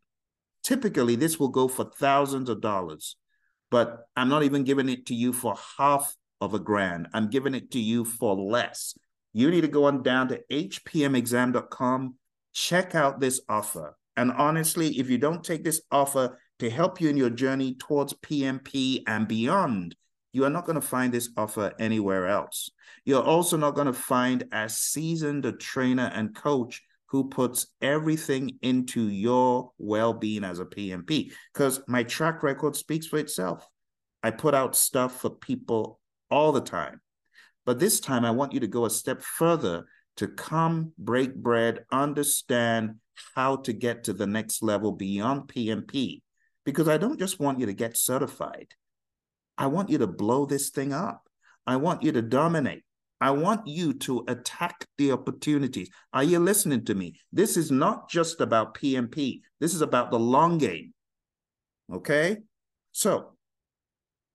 Typically, 0.63 1.15
this 1.15 1.39
will 1.39 1.49
go 1.49 1.67
for 1.67 1.91
thousands 1.97 2.49
of 2.49 2.61
dollars, 2.61 3.15
but 3.69 4.07
I'm 4.15 4.29
not 4.29 4.43
even 4.43 4.63
giving 4.63 4.89
it 4.89 5.07
to 5.07 5.15
you 5.15 5.33
for 5.33 5.55
half 5.77 6.15
of 6.39 6.53
a 6.53 6.59
grand. 6.59 7.07
I'm 7.13 7.29
giving 7.29 7.55
it 7.55 7.71
to 7.71 7.79
you 7.79 8.05
for 8.05 8.35
less 8.35 8.95
you 9.33 9.49
need 9.49 9.61
to 9.61 9.67
go 9.67 9.85
on 9.85 10.03
down 10.03 10.27
to 10.29 10.39
hpmexam.com, 10.51 12.15
check 12.53 12.95
out 12.95 13.19
this 13.19 13.41
offer. 13.49 13.97
And 14.15 14.31
honestly, 14.31 14.99
if 14.99 15.09
you 15.09 15.17
don't 15.17 15.43
take 15.43 15.63
this 15.63 15.81
offer 15.91 16.39
to 16.59 16.69
help 16.69 17.01
you 17.01 17.09
in 17.09 17.17
your 17.17 17.31
journey 17.31 17.75
towards 17.75 18.13
PMP 18.13 19.01
and 19.07 19.27
beyond, 19.27 19.95
you 20.31 20.45
are 20.45 20.51
not 20.51 20.65
going 20.65 20.79
to 20.79 20.87
find 20.87 21.11
this 21.11 21.29
offer 21.35 21.73
anywhere 21.79 22.27
else. 22.27 22.69
You're 23.05 23.23
also 23.23 23.57
not 23.57 23.73
going 23.73 23.87
to 23.87 23.93
find 23.93 24.45
as 24.51 24.77
seasoned 24.77 25.45
a 25.47 25.51
trainer 25.51 26.11
and 26.13 26.35
coach 26.35 26.83
who 27.13 27.23
puts 27.23 27.67
everything 27.79 28.57
into 28.63 29.07
your 29.07 29.71
well 29.77 30.13
being 30.13 30.43
as 30.43 30.59
a 30.59 30.65
PMP, 30.65 31.31
because 31.53 31.79
my 31.87 32.01
track 32.01 32.41
record 32.41 32.75
speaks 32.75 33.05
for 33.05 33.19
itself. 33.19 33.69
I 34.23 34.31
put 34.31 34.55
out 34.55 34.75
stuff 34.75 35.21
for 35.21 35.29
people 35.29 35.99
all 36.31 36.51
the 36.51 36.59
time. 36.59 37.01
But 37.67 37.77
this 37.77 37.99
time, 37.99 38.25
I 38.25 38.31
want 38.31 38.51
you 38.51 38.61
to 38.61 38.67
go 38.67 38.85
a 38.85 38.89
step 38.89 39.21
further 39.21 39.85
to 40.17 40.27
come, 40.27 40.91
break 40.97 41.35
bread, 41.35 41.85
understand 41.91 42.95
how 43.35 43.57
to 43.57 43.73
get 43.73 44.05
to 44.05 44.13
the 44.13 44.25
next 44.25 44.63
level 44.63 44.91
beyond 44.91 45.43
PMP. 45.43 46.23
Because 46.65 46.87
I 46.87 46.97
don't 46.97 47.19
just 47.19 47.39
want 47.39 47.59
you 47.59 47.67
to 47.67 47.73
get 47.73 47.95
certified, 47.95 48.69
I 49.55 49.67
want 49.67 49.91
you 49.91 49.99
to 49.99 50.07
blow 50.07 50.47
this 50.47 50.71
thing 50.71 50.93
up. 50.93 51.29
I 51.67 51.75
want 51.75 52.01
you 52.01 52.11
to 52.13 52.23
dominate. 52.23 52.83
I 53.23 53.31
want 53.31 53.65
you 53.65 53.93
to 53.93 54.25
attack 54.27 54.85
the 54.97 55.13
opportunities. 55.13 55.89
Are 56.11 56.25
you 56.25 56.39
listening 56.39 56.83
to 56.85 56.93
me? 56.93 57.15
This 57.31 57.55
is 57.55 57.71
not 57.71 58.09
just 58.09 58.41
about 58.41 58.77
PMP, 58.77 59.39
this 59.61 59.73
is 59.73 59.81
about 59.81 60.11
the 60.11 60.19
long 60.19 60.57
game. 60.57 60.93
Okay? 61.89 62.39
So, 62.91 63.29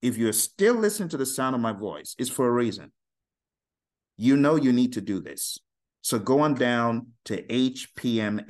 if 0.01 0.17
you're 0.17 0.33
still 0.33 0.75
listening 0.75 1.11
to 1.11 1.19
the 1.19 1.27
sound 1.27 1.55
of 1.55 1.61
my 1.61 1.73
voice, 1.73 2.15
it's 2.19 2.31
for 2.31 2.49
a 2.49 2.53
reason 2.53 2.91
you 4.19 4.37
know 4.37 4.57
you 4.57 4.73
need 4.73 4.95
to 4.95 5.01
do 5.01 5.21
this. 5.21 5.59
So 6.03 6.19
go 6.19 6.41
on 6.41 6.55
down 6.55 7.09
to 7.27 7.43
hpmexam.com. 7.43 8.49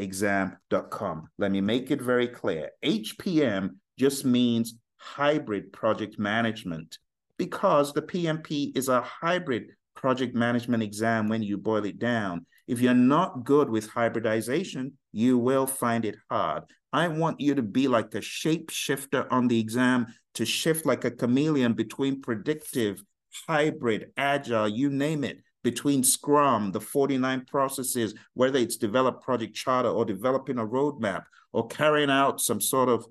Let 1.39 1.51
me 1.51 1.61
make 1.61 1.91
it 1.91 2.01
very 2.01 2.29
clear. 2.29 2.71
HPM 2.85 3.71
just 3.99 4.25
means 4.25 4.77
hybrid 4.97 5.73
project 5.73 6.17
management 6.19 6.99
because 7.39 7.93
the 7.93 8.03
PMP 8.03 8.77
is 8.77 8.89
a 8.89 9.01
hybrid 9.01 9.73
project 9.99 10.33
management 10.33 10.81
exam 10.81 11.29
when 11.29 11.43
you 11.43 11.59
boil 11.59 11.85
it 11.85 11.99
down. 11.99 12.47
If 12.69 12.81
you're 12.81 12.95
not 12.95 13.45
good 13.45 13.69
with 13.69 13.91
hybridization, 13.91 14.93
you 15.13 15.37
will 15.39 15.67
find 15.67 16.05
it 16.05 16.15
hard. 16.31 16.63
I 16.93 17.09
want 17.09 17.41
you 17.41 17.57
to 17.57 17.63
be 17.63 17.89
like 17.89 18.15
a 18.15 18.21
shapeshifter 18.21 19.27
on 19.31 19.49
the 19.49 19.59
exam 19.59 20.07
to 20.35 20.47
shift 20.47 20.87
like 20.87 21.05
a 21.05 21.11
chameleon 21.11 21.73
between 21.73 22.23
predictive, 22.23 23.03
hybrid, 23.49 24.13
agile, 24.17 24.69
you 24.69 24.89
name 24.89 25.25
it 25.25 25.39
between 25.65 26.05
Scrum, 26.05 26.71
the 26.71 26.81
49 26.81 27.45
processes, 27.47 28.15
whether 28.35 28.59
it's 28.59 28.77
develop 28.77 29.21
project 29.21 29.57
charter 29.57 29.89
or 29.89 30.05
developing 30.05 30.59
a 30.59 30.65
roadmap 30.65 31.25
or 31.53 31.67
carrying 31.67 32.11
out 32.11 32.41
some 32.41 32.61
sort 32.61 32.89
of 32.89 33.05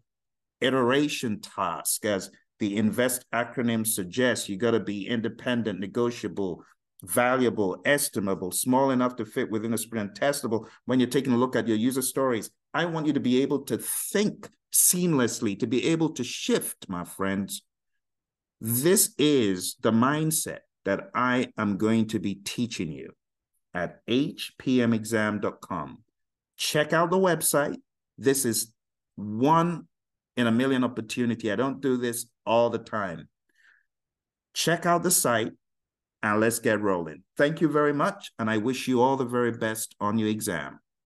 iteration 0.62 1.42
task, 1.42 2.06
as 2.06 2.32
the 2.60 2.78
INVEST 2.78 3.26
acronym 3.34 3.86
suggests, 3.86 4.50
you 4.50 4.58
got 4.58 4.72
to 4.72 4.80
be 4.80 5.08
independent, 5.08 5.80
negotiable, 5.80 6.64
valuable, 7.04 7.82
estimable, 7.86 8.52
small 8.52 8.92
enough 8.92 9.16
to 9.18 9.26
fit 9.26 9.52
within 9.52 9.74
a 9.74 9.78
sprint, 9.78 10.16
testable. 10.16 10.68
When 10.86 11.00
you're 11.00 11.10
taking 11.10 11.34
a 11.34 11.38
look 11.38 11.56
at 11.56 11.68
your 11.68 11.78
user 11.78 12.02
stories, 12.02 12.50
I 12.74 12.86
want 12.86 13.08
you 13.08 13.14
to 13.14 13.20
be 13.20 13.42
able 13.42 13.60
to 13.66 13.78
think 13.78 14.50
seamlessly, 14.74 15.60
to 15.60 15.68
be 15.68 15.86
able 15.88 16.10
to 16.14 16.24
shift, 16.24 16.90
my 16.90 17.04
friends. 17.04 17.62
This 18.60 19.14
is 19.18 19.76
the 19.82 19.92
mindset 19.92 20.60
that 20.86 21.10
I 21.14 21.50
am 21.58 21.78
going 21.78 22.08
to 22.08 22.20
be 22.20 22.36
teaching 22.36 22.92
you 22.92 23.12
at 23.74 24.06
hpmexam.com. 24.08 25.98
Check 26.58 26.94
out 26.94 27.12
the 27.12 27.18
website. 27.18 27.78
This 28.18 28.46
is 28.46 28.74
one 29.16 29.88
in 30.36 30.48
a 30.48 30.52
million 30.52 30.84
opportunity. 30.84 31.52
I 31.52 31.56
don't 31.56 31.82
do 31.82 31.98
this 31.98 32.26
all 32.46 32.70
the 32.70 32.80
time. 32.80 33.28
Check 34.54 34.86
out 34.86 35.04
the 35.04 35.12
site 35.12 35.52
and 36.24 36.40
let's 36.40 36.60
get 36.60 36.82
rolling. 36.82 37.24
Thank 37.38 37.62
you 37.62 37.70
very 37.70 37.94
much. 37.94 38.32
And 38.40 38.50
I 38.50 38.58
wish 38.58 38.88
you 38.88 39.02
all 39.02 39.18
the 39.18 39.26
very 39.26 39.52
best 39.52 39.96
on 40.00 40.18
your 40.18 40.30
exam. 40.30 40.80